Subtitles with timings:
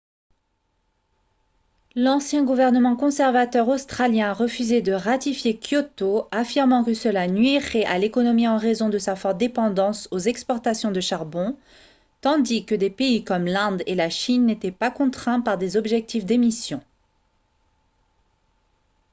[1.93, 8.47] l'ancien gouvernement conservateur australien a refusé de ratifier kyoto affirmant que cela nuirait à l'économie
[8.47, 11.55] en raison de sa forte dépendance aux exportations de charbon
[12.21, 16.25] tandis que des pays comme l'inde et la chine n'étaient pas contraints par des objectifs
[16.25, 16.81] d'émissions